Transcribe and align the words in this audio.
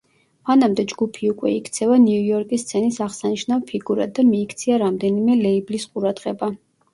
მანამდე 0.49 0.83
ჯგუფი 0.93 1.27
უკვე 1.31 1.51
იქცევა 1.57 1.97
ნიუ-იორკის 2.05 2.63
სცენის 2.67 2.97
აღსანიშნავ 3.09 3.61
ფიგურად 3.73 4.15
და 4.21 4.27
მიიქცია 4.31 4.81
რამდენიმე 4.85 5.37
ლეიბლის 5.43 5.87
ყურადღება. 5.93 6.51